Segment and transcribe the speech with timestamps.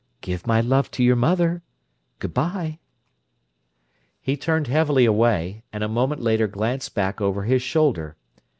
[0.21, 1.61] "Give my love to your mother.
[2.17, 2.79] Good bye!"
[4.19, 8.15] He turned heavily away, and a moment later glanced back over his shoulder.